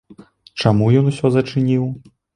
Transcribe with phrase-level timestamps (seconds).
[0.63, 1.85] Чаму ён усё зачыніў?